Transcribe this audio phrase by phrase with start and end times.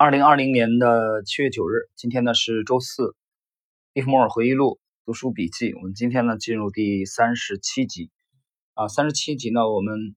[0.00, 3.16] 二零二零年的七月九日，今天呢是周四。
[3.92, 8.08] 利弗莫尔回忆录读书笔记，我们今天呢进入第三十七集。
[8.74, 10.14] 啊，三十七集呢，我们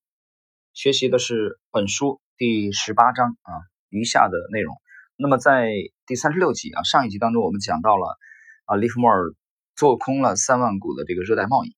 [0.71, 3.53] 学习的是本书第十八章啊
[3.89, 4.75] 余下的内容。
[5.15, 5.71] 那么在
[6.05, 8.19] 第三十六集啊上一集当中，我们讲到了
[8.65, 9.33] 啊利弗莫尔
[9.75, 11.75] 做空了三万股的这个热带贸易。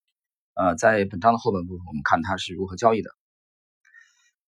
[0.55, 3.11] 呃，在本章的后半部分，我们看他是如何交易的。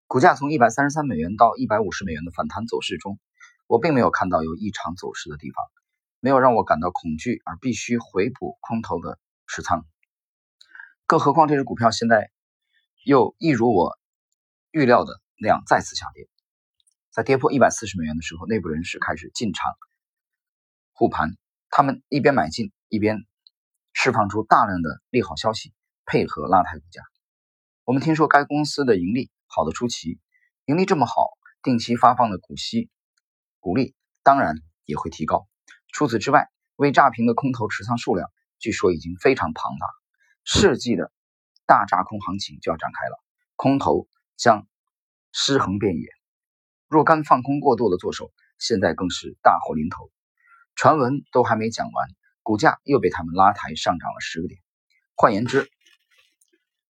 [0.08, 3.18] 股价从一百三十三美元到一百五十美元的反弹走势中。
[3.68, 5.66] 我并没有看到有异常走势的地方，
[6.20, 9.86] 没有让我感到恐惧而必须回补空头的持仓。
[11.08, 12.32] 更何况这只股票现在
[13.04, 13.98] 又一如我
[14.72, 16.28] 预料的那样再次下跌，
[17.12, 19.72] 在跌破一百四十美元的时候，内部人士开始进场
[20.94, 21.36] 护盘，
[21.70, 23.26] 他们一边买进一边
[23.94, 25.74] 释放出大量的利好消息，
[26.06, 27.02] 配合拉抬股价。
[27.84, 30.20] 我们听说该公司的盈利好的出奇，
[30.66, 31.30] 盈利这么好，
[31.62, 32.90] 定期发放的股息。
[33.66, 35.48] 股利当然也会提高。
[35.92, 39.88] 除此之外，未炸平的空头持仓数量据说已经非常庞大，
[40.44, 41.12] 世纪的
[41.66, 43.18] 大炸空行情就要展开了，
[43.56, 44.68] 空头将
[45.32, 46.08] 尸横遍野。
[46.88, 50.12] 若干放空过度的做手，现在更是大祸临头。
[50.76, 52.08] 传闻都还没讲完，
[52.44, 54.62] 股价又被他们拉抬上涨了十个点。
[55.16, 55.68] 换言之，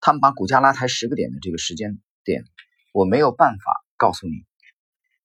[0.01, 2.43] 他们把股价拉抬十个点的这个时间点，
[2.91, 4.45] 我没有办法告诉你。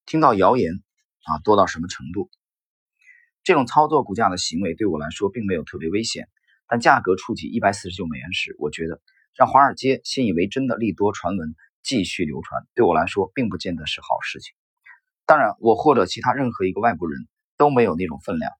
[0.06, 0.80] 听到谣言。
[1.30, 2.28] 啊，多到什么程度？
[3.42, 6.28] 这种操作股价的行为对我来说并没有特别危险，
[6.68, 9.00] 但价格触及一百四十九美元时，我觉得
[9.34, 14.52] 让华尔街信以为真的利多传闻继续流传，对我来说并不见得是好事情。
[15.24, 18.52] 当然，我或者其他任何一个外部人都没有那种分量，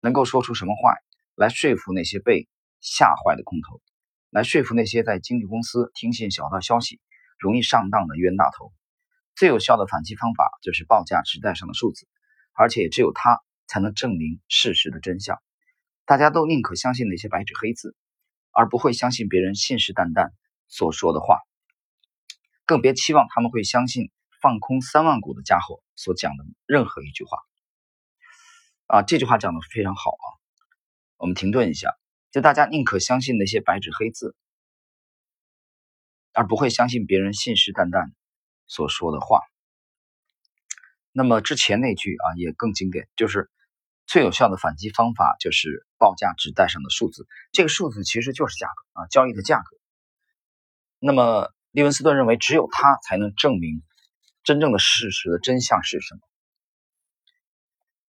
[0.00, 0.94] 能够说出什么话
[1.34, 2.46] 来说服那些被
[2.80, 3.80] 吓坏的空头，
[4.30, 7.00] 来说服那些在经纪公司听信小道消息
[7.38, 8.72] 容易上当的冤大头。
[9.36, 12.06] 最有效的反击方法就是报价纸带上的数字，
[12.52, 15.42] 而且只有它才能证明事实的真相。
[16.04, 17.96] 大家都宁可相信那些白纸黑字，
[18.50, 20.30] 而不会相信别人信誓旦旦
[20.68, 21.40] 所说的话，
[22.64, 27.38] 更别期望他们会相信放空三万股的家伙所讲的任何一句话。
[28.86, 30.26] 啊，这句话讲的非常好啊！
[31.16, 31.90] 我们停顿一下，
[32.30, 34.36] 就大家宁可相信那些白纸黑字，
[36.34, 38.12] 而不会相信别人信誓旦旦。
[38.66, 39.40] 所说的话，
[41.12, 43.50] 那么之前那句啊也更经典，就是
[44.06, 49.76] 最有效的反击方法就是报价纸带上的数字，这个数字其实就是价格啊，交易的价格。
[50.98, 53.82] 那么利文斯顿认为，只有他才能证明
[54.42, 56.20] 真正的事实的真相是什么。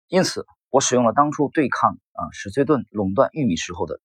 [0.08, 4.00] 因此，我使用了当初对抗啊史崔顿垄断玉米时候的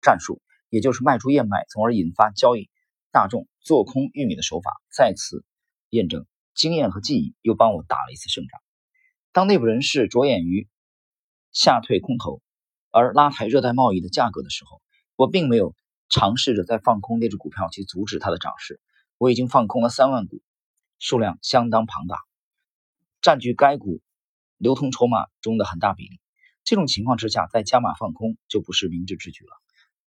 [0.00, 2.70] 战术，也就是卖出燕麦，从而引发交易
[3.10, 5.44] 大众做空玉米的手法，再次。
[5.96, 8.60] 验证经验和记忆又帮我打了一次胜仗。
[9.32, 10.68] 当内部人士着眼于
[11.52, 12.40] 吓退空头
[12.90, 14.80] 而拉抬热带贸易的价格的时候，
[15.16, 15.74] 我并没有
[16.08, 18.80] 尝试着再放空那只股票去阻止它的涨势。
[19.18, 20.40] 我已经放空了三万股，
[20.98, 22.18] 数量相当庞大，
[23.22, 24.00] 占据该股
[24.58, 26.20] 流通筹码中的很大比例。
[26.64, 29.50] 这种情况之下，再加码放空就不是明智之举了。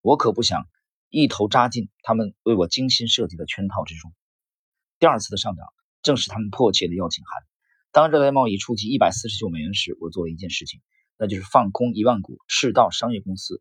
[0.01, 0.67] 我可不想
[1.09, 4.13] 一头扎进他们为我精心设计的圈套之中。
[4.99, 5.67] 第二次的上涨
[6.03, 7.43] 正是他们迫切的邀请函。
[7.93, 10.81] 当热带贸易触及一百四十九美元时，我做了一件事情，
[11.19, 13.61] 那就是放空一万股赤道商业公司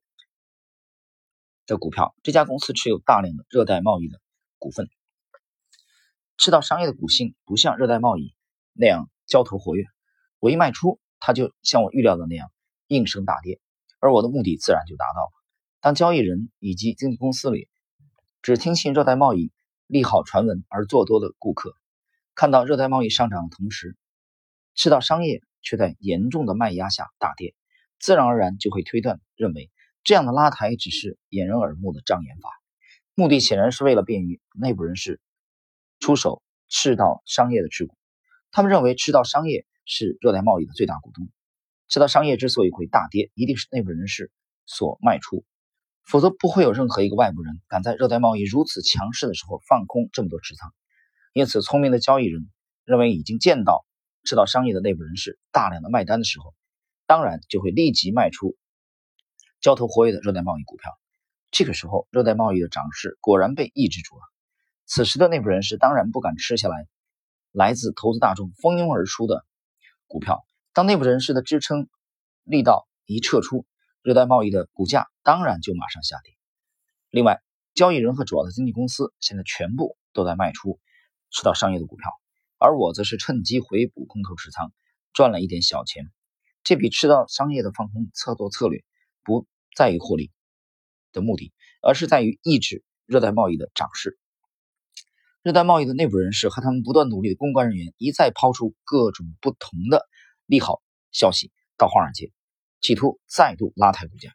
[1.65, 2.15] 的股票。
[2.23, 4.21] 这家公司持有大量的热带贸易的
[4.59, 4.89] 股份。
[6.37, 8.33] 赤道商业的股性不像热带贸易
[8.73, 9.85] 那样交投活跃，
[10.39, 12.49] 我一卖出，它就像我预料的那样
[12.87, 13.59] 应声大跌，
[13.99, 15.31] 而我的目的自然就达到了。
[15.81, 17.67] 当交易人以及经纪公司里
[18.41, 19.51] 只听信热带贸易。
[19.87, 21.75] 利好传闻而做多的顾客，
[22.33, 23.95] 看到热带贸易上涨的同时，
[24.73, 27.53] 赤道商业却在严重的卖压下大跌，
[27.99, 29.69] 自然而然就会推断认为
[30.03, 32.49] 这样的拉抬只是掩人耳目的障眼法，
[33.13, 35.21] 目的显然是为了便于内部人士
[35.99, 37.95] 出手赤道商业的持股。
[38.51, 41.29] 他们认为赤道商业是热带贸易的最大股东，
[41.89, 44.31] 赤道商业之所以会大跌，一定是内部人士
[44.65, 45.45] 所卖出。
[46.05, 50.73] 否则不会有任何一个外部人敢在热带贸易如此强势的时候放空这么多持仓。
[51.33, 52.49] 因此，聪明的交易人
[52.85, 53.85] 认为已经见到
[54.23, 56.53] 赤道商业的内部人士大量的卖单的时候，
[57.07, 58.55] 当然就会立即卖出
[59.59, 60.91] 交投活跃的热带贸易股票。
[61.51, 64.21] 这个时候，热带贸易的涨势果然被抑制住了。
[64.85, 66.87] 此时的内部人士当然不敢吃下来
[67.51, 69.43] 来自投资大众蜂拥而出的
[70.07, 70.45] 股票。
[70.73, 71.89] 当内部人士的支撑
[72.43, 73.65] 力道一撤出，
[74.05, 76.35] 热带贸易的股价当然就马上下跌。
[77.09, 77.41] 另外，
[77.73, 80.79] 交易人和主要的经纪公司现在全部都在卖出
[81.31, 82.11] 赤道商业的股票，
[82.59, 84.71] 而我则是趁机回补空头持仓，
[85.11, 86.11] 赚了一点小钱。
[86.63, 88.83] 这笔吃到商业的放空操作策略，
[89.23, 90.31] 不在于获利
[91.11, 94.19] 的目的，而是在于抑制热带贸易的涨势。
[95.41, 100.05] 热带贸易的内部人士和他们不断努力的公关人员一再抛出各种不同的
[100.45, 102.31] 利好消息到华尔街，
[102.85, 104.29] 企图再度拉抬股价。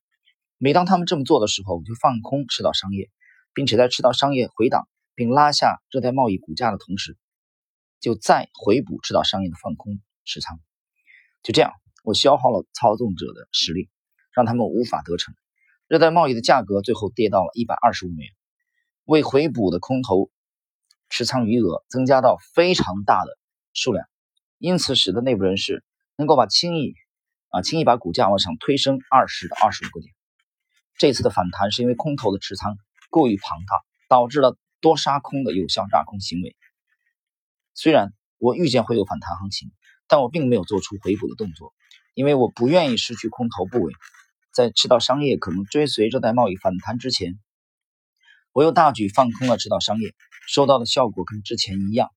[0.58, 3.08] 每当他们这么做的时候，我就放空赤道商业，
[3.54, 7.16] 并且在赤道商业回档并拉下热带贸易股价的同时，
[8.00, 10.58] 就再回补赤道商业的放空持仓。
[11.44, 13.88] 就这样，我消耗了操纵者的实力，
[14.34, 15.32] 让他们无法得逞。
[15.86, 18.32] 热带贸易的价格最后跌到了一百二十五美元，
[19.04, 20.28] 为回补的空头。
[21.08, 23.38] 持仓余额增加到非常大的
[23.72, 24.08] 数量，
[24.58, 25.84] 因此使得内部人士
[26.16, 26.94] 能够把轻易
[27.50, 30.12] 啊轻易把股价往上推升二十到二十五个点。
[30.98, 32.76] 这次的反弹是因为空头的持仓
[33.10, 33.76] 过于庞大，
[34.08, 36.56] 导致了多杀空的有效轧空行为。
[37.74, 39.70] 虽然我预见会有反弹行情，
[40.08, 41.72] 但我并没有做出回补的动作，
[42.14, 43.92] 因为我不愿意失去空头部位。
[44.52, 47.38] 在赤道商业可能追随热带贸易反弹之前，
[48.52, 50.14] 我又大举放空了赤道商业。
[50.48, 52.10] 收到的效果跟之前一样，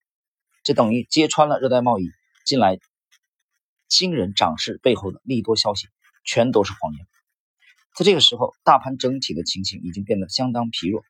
[0.63, 2.09] 这等于揭穿了热带贸易
[2.45, 2.79] 近来
[3.93, 5.87] 惊人涨势背后的利多消息，
[6.23, 7.05] 全都是谎言。
[7.95, 11.03] 在这个时候，大盘整体的情形已经变得相当疲弱。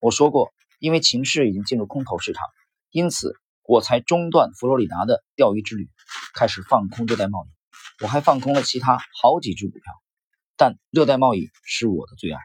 [0.00, 2.44] 我说过，因为情势已经进入空头市场，
[2.90, 5.88] 因此我才中断佛罗里达的钓鱼之旅，
[6.34, 8.04] 开始放空热带贸易。
[8.04, 9.94] 我还放空了其他好几只股票，
[10.58, 12.38] 但热带贸易是我的最爱。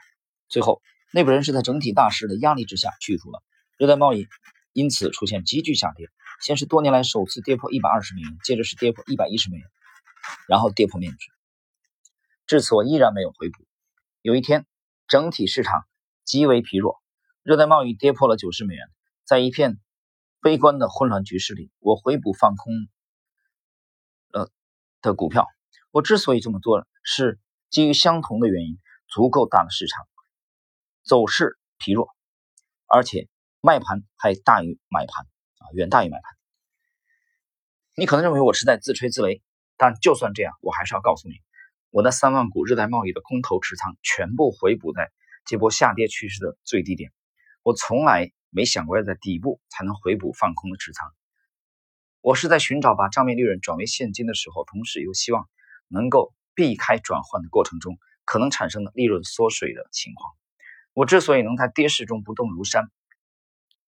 [0.48, 3.44] 最后，内部人士在整体大势的压力之下去除了。
[3.78, 4.28] 热带贸易
[4.72, 6.08] 因此出现急剧下跌，
[6.42, 9.68] 先是多年来首次跌破一百二十美元，接着是跌破一百一十美元，
[10.48, 11.32] 然后跌破面值。
[12.46, 13.66] 至此我依然没有回补。
[14.22, 14.66] 有一天，
[15.08, 15.86] 整体市场
[16.24, 17.02] 极为疲弱，
[17.44, 18.88] 热带贸易跌破了九十美元，
[19.26, 19.80] 在一片
[20.42, 22.74] 悲观的混乱局势里，我回补放空
[24.34, 24.50] 呃
[25.02, 25.48] 的股票。
[25.92, 27.40] 我之所以这么做，是
[27.70, 30.06] 基于相同的原因：足够大的市场
[31.04, 32.10] 走势疲弱，
[32.88, 33.28] 而且。
[33.64, 35.24] 卖盘还大于买盘
[35.60, 36.36] 啊，远大于买盘。
[37.94, 39.44] 你可能认为我是在自吹自擂，
[39.82, 41.42] 但就算这样，我还是要告诉你，
[41.90, 45.12] 我的三万股热带贸易的空头持仓全部回补在
[45.44, 47.12] 这波下跌趋势的最低点。
[47.64, 51.12] 我从来没想过要在底部才能回补放空的持仓。
[52.22, 55.50] 我是在寻找把账面利润转为现金的时候，同时又希望
[55.88, 60.32] 能够避开转换的过程中可能产生的利润缩水的情况。
[60.94, 62.92] 我之所以能在跌势中不动如山。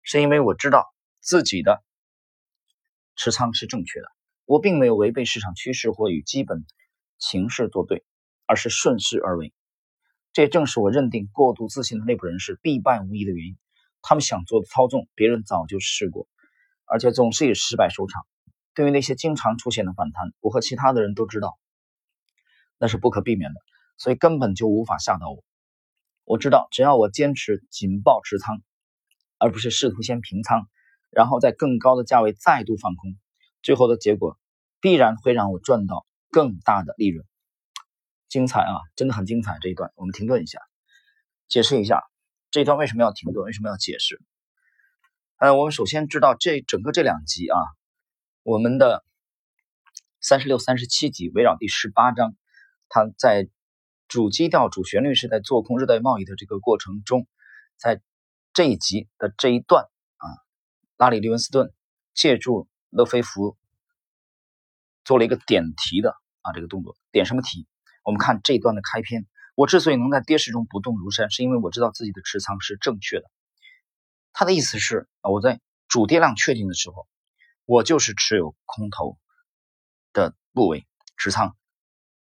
[0.01, 1.83] 是因为我知道自己的
[3.15, 4.07] 持仓是正确的，
[4.45, 6.65] 我并没有违背市场趋势或与基本
[7.17, 8.03] 形势作对，
[8.45, 9.53] 而是顺势而为。
[10.31, 13.57] 这也正是我认定过度自信的内部人士必败无疑的原因。
[14.01, 16.27] 他们想做的操纵，别人早就试过，
[16.85, 18.25] 而且总是以失败收场。
[18.73, 21.57] 对于那些经常出现的反弹，我和其他的人都知道
[22.77, 23.59] 那是不可避免的，
[23.97, 25.43] 所以根本就无法吓到我。
[26.25, 28.61] 我知道，只要我坚持紧抱持仓。
[29.39, 30.69] 而不是试图先平仓，
[31.09, 33.17] 然后在更高的价位再度放空，
[33.63, 34.37] 最后的结果
[34.79, 37.25] 必然会让我赚到更大的利润。
[38.29, 39.57] 精彩啊，真的很精彩！
[39.61, 40.59] 这一段我们停顿一下，
[41.47, 42.03] 解释一下
[42.51, 44.21] 这一段为什么要停顿，为什么要解释？
[45.37, 47.57] 呃，我们首先知道这整个这两集啊，
[48.43, 49.03] 我们的
[50.21, 52.35] 三十六、三十七集围绕第十八章，
[52.89, 53.49] 它在
[54.07, 57.27] 主基调、主旋律是在做空热带贸易的这个过程中，
[57.77, 58.01] 在。
[58.55, 59.85] 这一集的这一段
[60.17, 60.25] 啊，
[60.97, 61.73] 拉里·利文斯顿
[62.13, 63.57] 借助勒菲弗
[65.03, 67.67] 做了一个点题的啊这个动作，点什么题？
[68.03, 69.25] 我们看这一段的开篇。
[69.55, 73.29] 我之所以能在跌势中不动如山，是因为我知道自己的持仓是正确的。
[74.31, 77.07] 他的意思是啊，我在主跌量确定的时候，
[77.65, 79.17] 我就是持有空头
[80.11, 80.85] 的部位
[81.17, 81.55] 持仓，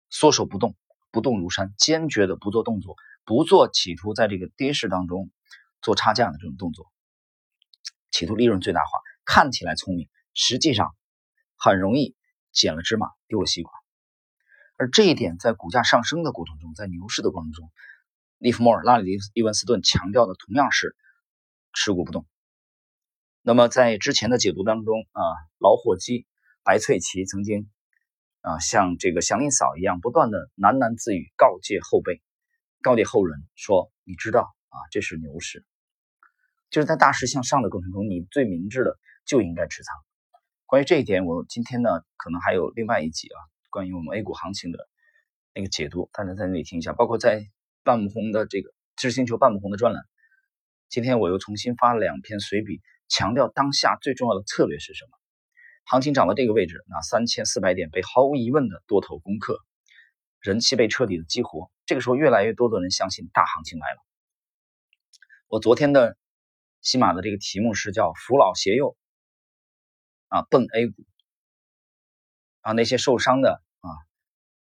[0.08, 0.76] 缩手不动，
[1.10, 5.30] 不动如山，坚决的不做动作，不做企图在这个跌势当中。
[5.82, 6.92] 做差价的这种动作，
[8.10, 10.94] 企图利润最大化，看起来聪明，实际上
[11.56, 12.16] 很容易
[12.52, 13.72] 捡了芝麻丢了西瓜。
[14.76, 17.70] 而这一点在股价上升的过程中，在牛市的过程中，
[18.38, 20.96] 利弗莫尔、拉里·利文斯顿强调的同样是
[21.74, 22.26] 持股不动。
[23.42, 25.22] 那么在之前的解读当中啊，
[25.58, 26.26] 老伙计
[26.62, 27.70] 白翠奇曾经
[28.40, 32.22] 啊像这个祥林嫂一样，不断的喃喃自语，告诫后辈、
[32.80, 35.64] 告诫后人说：“你知道啊，这是牛市。”
[36.70, 39.94] 就是在大势向上的过程中，你最明智的就应该持仓。
[40.70, 43.38] 关于这一点，我今天呢可能还有另外一集啊，
[43.70, 44.78] 关于我们 A 股行情的
[45.52, 46.92] 那个解读，大家在那里听一下。
[46.92, 47.44] 包括在
[47.82, 50.00] 半亩红的这个知识星球半亩红的专栏，
[50.88, 55.10] 今天我又重新发了两篇随笔，强调当下最重要的策略是什么。
[55.86, 59.58] 行情涨到这个位置，那三千四百点被毫无疑问的多头攻克，
[60.38, 61.68] 人气被彻底的激活。
[61.84, 63.98] 这个时候，越来越多的人相信大行情来了。
[65.48, 66.16] 我昨天的
[66.80, 68.96] 喜马的这个题目是叫“扶老携幼”，
[70.30, 71.04] 啊，奔 A 股，
[72.60, 73.88] 啊，那些受伤的啊，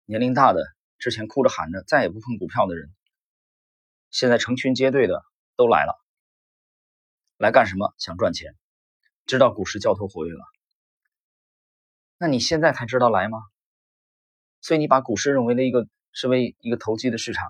[0.06, 0.64] 年龄大的，
[0.98, 2.92] 之前哭着喊着再也不碰股票的人，
[4.10, 5.24] 现在成群结队的
[5.56, 6.04] 都来了，
[7.38, 7.94] 来干什么？
[8.00, 8.56] 想赚钱，
[9.28, 10.44] 知道股市交投活跃了。
[12.18, 13.38] 那你现在才知道来吗？
[14.62, 17.48] 所以你把股市认为了一个是为一个投机的市场，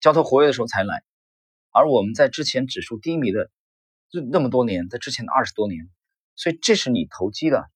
[0.00, 1.04] 交投活跃的时候才来，
[1.70, 3.50] 而我们在之前指数低迷的
[4.12, 5.88] 那那么多年，在之前的二十多年，
[6.36, 7.70] 所以这是你投机的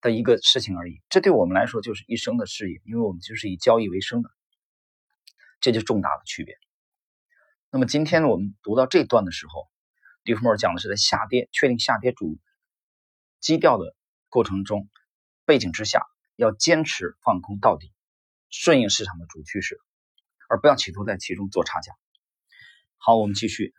[0.00, 1.00] 的一个事情而已。
[1.08, 4.30] 这对我们来说就是一生的事业，因为我们就是以交易为生的，
[5.60, 6.58] 这就重大的区别。
[7.70, 9.70] 那么今天我们读到这段的时候，
[10.24, 12.38] 利弗莫尔讲的是在下跌，确定下跌主。
[13.40, 13.96] 基调的
[14.28, 14.88] 过程中，
[15.44, 16.04] 背景之下
[16.36, 17.92] 要坚持放空到底，
[18.50, 19.80] 顺应市场的主趋势，
[20.48, 21.92] 而不要企图在其中做差价。
[22.96, 23.74] 好，我们继续。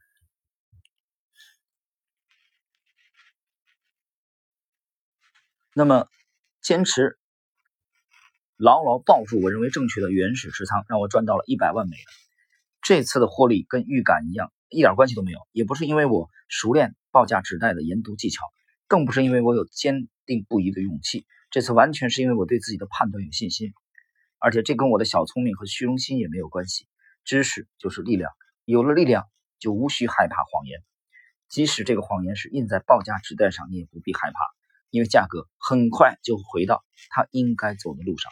[5.75, 6.07] 那么，
[6.61, 7.17] 坚持
[8.57, 12.05] 牢牢抱住我认为正确的原始持仓，让我赚到了一百万美元。
[12.81, 18.43] 这次的获利跟预感一样，一点关系都没有，也不是因为我熟练报价纸袋的研读技巧。
[18.87, 23.73] 更不是因为我有坚定不移的勇气，这次完全是因为我对自己的判断有信心，
[24.37, 26.85] 而且这跟我的小聪明和虚荣心也没有关系。
[27.23, 28.31] 知识就是力量，
[28.65, 29.27] 有了力量
[29.57, 30.83] 就无需害怕谎言，
[31.49, 34.37] 即使这个谎言是印在报价纸袋上，你也不必害怕，
[34.93, 38.31] 因为价格很快就回到它应该走的路上，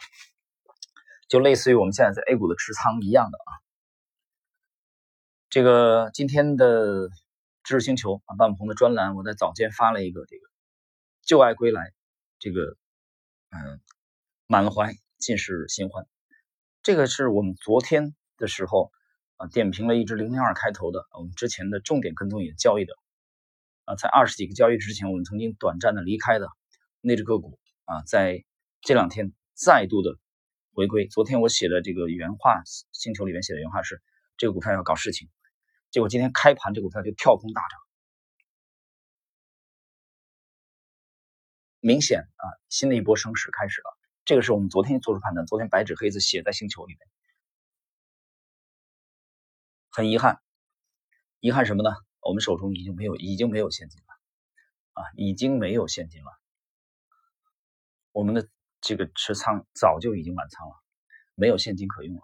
[1.28, 3.50] 就类似于我们现在在 A 股的持仓一样的啊。
[5.50, 7.10] 这个今天的。
[7.64, 10.42] 知识星球啊，半鹏的专栏，我在早间发了一个这个
[11.22, 11.92] “旧爱归来”，
[12.40, 12.76] 这个
[13.50, 13.80] 嗯，
[14.48, 16.08] 满怀尽是新欢。
[16.82, 18.90] 这个是我们昨天的时候
[19.36, 22.94] 啊，点评了一只零零二开头的，我们之前的重点跟踪也交易的
[23.84, 26.48] 啊，在二十几个交易之前，我们曾经短暂的离开的
[27.00, 28.44] 那只个股啊，在
[28.80, 30.18] 这两天再度的
[30.72, 31.06] 回归。
[31.08, 32.62] 昨天我写的这个原话，
[32.92, 34.02] 星球里面写的原话是：
[34.36, 35.28] 这个股票要搞事情。
[35.90, 37.80] 结果今天开盘，这股票就跳空大涨，
[41.80, 43.98] 明显啊，新的一波升势开始了。
[44.24, 47.00] 这个是我们昨天做出判断，昨天白纸黑字写在星球里面。
[49.90, 50.40] 很遗憾，
[51.40, 51.90] 遗憾什么呢？
[52.22, 54.06] 我们手中已经没有，已经没有现金了
[54.92, 56.30] 啊，已经没有现金了。
[58.12, 58.48] 我们的
[58.80, 60.74] 这个持仓早就已经满仓了，
[61.34, 62.22] 没有现金可用了。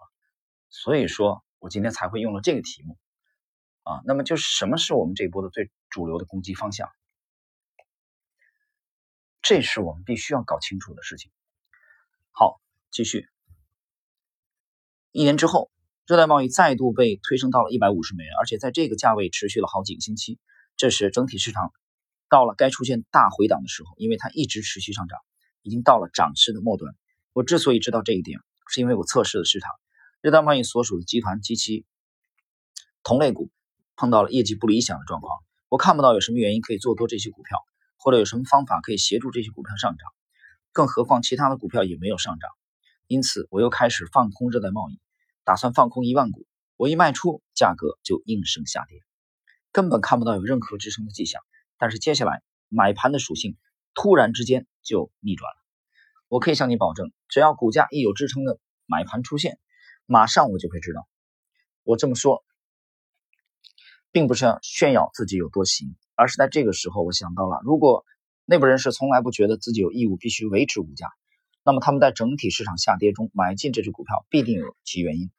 [0.69, 2.97] 所以说我今天才会用了这个题目。
[3.83, 6.91] 啊，那么就是什么是我们这一波的最主流的攻击方向？
[9.41, 11.31] 这是我们必须要搞清楚的事情。
[12.29, 13.27] 好，继续。
[15.11, 15.71] 一年之后，
[16.09, 20.39] 热带贸易再度被推升到了一百五十美元，而且在这个价位持续了好几个星期。
[20.75, 21.71] 这时，整体市场
[22.31, 25.19] 到了该出现大回档的时候，因为它一直持续上涨，
[25.61, 26.95] 已经到了涨势的末端。
[27.31, 28.39] 我之所以知道这一点，
[28.69, 29.69] 是因为我测试了市场，
[30.19, 31.85] 热带贸易所属的集团及其
[33.03, 33.51] 同类股。
[33.95, 35.37] 碰到了业绩不理想的状况，
[35.67, 37.59] 我看不到有什么原因可以做多这些股票，
[37.97, 40.07] 或者有什么方法可以协助这些股票上涨，
[40.71, 42.49] 更何况其他的股票也没有上涨，
[43.05, 44.99] 因此我又开始放空热带贸易，
[45.49, 46.45] 打算放空一万股。
[46.75, 49.01] 我一卖出，价格就应声下跌，
[49.71, 51.41] 根本看不到有任何支撑的迹象。
[51.79, 53.57] 但是接下来买盘的属性
[53.95, 55.57] 突然之间就逆转了，
[56.27, 59.57] 我可以向你保证，只要股价一有支撑的买盘出现，
[60.05, 61.07] 马上我就会知道。
[61.81, 62.43] 我这么说。
[64.11, 68.05] 并不是要炫耀自己有多行，而是在这个时候，我想到了，如果
[68.45, 71.07] 内部人士从来不觉得自己有义务必须维持股价，
[71.63, 75.29] 那么他们在整体市场下跌中买进这只股票，必定有其原因。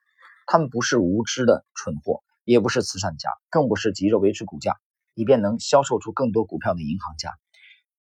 [0.53, 4.81] 他们不是无知的蠢货，也不是慈善家，更不是急着维持股价
[5.15, 7.39] 以便能销售出更多股票的银行家。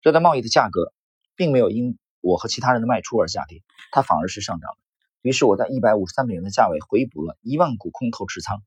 [0.00, 0.92] 这段贸易的价格
[1.36, 4.78] 并没有因我和其他人的卖出而下跌，它反而是上涨的。
[5.22, 8.64] 于是我在一百五十三美元的价位回补了一万股空头持仓。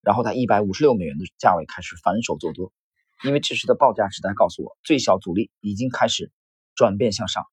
[0.00, 2.72] 然后在一百五十六美元的价位开始反手做多，
[3.24, 6.30] 因为这时的报价时代告诉我，最小阻力已经开始
[6.76, 7.44] 转变向上。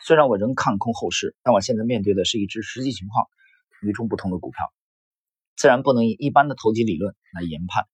[0.00, 3.28] 虽然我仍看空后市，但我现在面对的是一只实际情况
[3.82, 4.72] 与众不同的股票，
[5.58, 7.88] 自然不能以一般的投机理论来研判。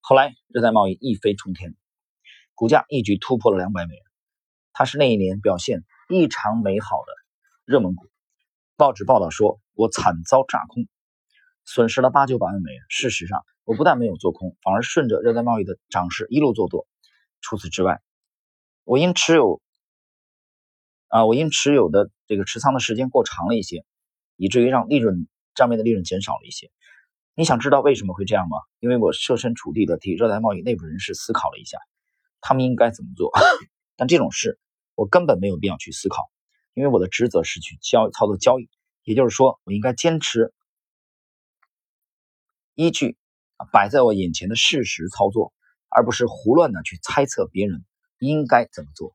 [0.00, 1.74] 后来热带贸易一飞冲天，
[2.54, 4.02] 股价一举突破了两百美元，
[4.72, 7.12] 它是那一年表现异常美好的
[7.64, 8.06] 热门股。
[8.76, 10.86] 报纸报道说，我惨遭炸空。
[11.64, 12.80] 损失了八九百万美元。
[12.88, 16.86] 事实上，我不但没有做空，反而顺着热带贸易的涨势一路做多。
[17.40, 18.00] 除此之外，
[18.84, 19.60] 我因持有
[21.08, 23.84] 啊，我因持有的这个持仓的时间过长了一些，
[24.36, 26.70] 以至于让利润账面的利润减少了一些。
[27.34, 28.58] 你想知道为什么会这样吗？
[28.80, 31.78] 因为我设身处地的替热带贸易内部人士思考了一下，
[32.40, 33.30] 他们应该怎么做。
[33.96, 34.58] 但这种事
[34.94, 36.30] 我根本没有必要去思考，
[36.74, 38.68] 因为我的职责是去交操作交易，
[39.04, 40.52] 也就是说，我应该坚持
[42.74, 43.16] 依据
[43.72, 45.54] 摆在我眼前的事实操作，
[45.88, 47.84] 而不是胡乱的去猜测别人
[48.18, 49.14] 应该怎么做。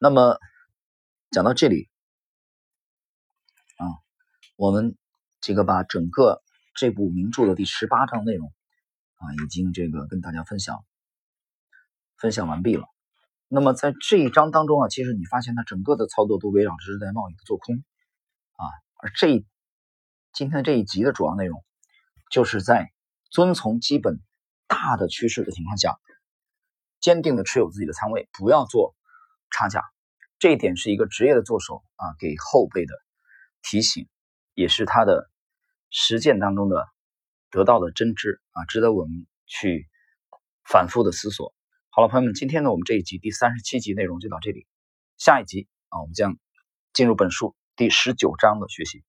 [0.00, 0.38] 那么
[1.30, 1.91] 讲到这里。
[4.56, 4.96] 我们
[5.40, 6.42] 这个把整个
[6.76, 8.52] 这部名著的第十八章内容
[9.16, 10.84] 啊，已经这个跟大家分享
[12.16, 12.86] 分享完毕了。
[13.48, 17.76] 那么在这一章当中啊，其实你发现它整个的操作都围绕着日代贸易的做空
[18.56, 18.64] 啊，
[18.96, 19.44] 而这
[20.32, 21.64] 今天这一集的主要内容
[22.30, 22.92] 就是在
[23.30, 24.20] 遵从基本
[24.66, 25.98] 大的趋势的情况下，
[27.00, 28.94] 坚定的持有自己的仓位，不要做
[29.50, 29.82] 差价。
[30.38, 32.94] 这一点是一个职业的做手啊，给后辈的
[33.62, 34.08] 提醒。
[34.54, 35.30] 也是他的
[35.90, 36.88] 实践当中的
[37.50, 39.88] 得到的真知啊，值得我们去
[40.64, 41.54] 反复的思索。
[41.90, 44.66] 好了，朋友们，今天呢，我们这一集第三十七集内容就到这里，
[45.18, 46.38] 下一集啊，我们将
[46.92, 49.04] 进入本书第十九章的学习。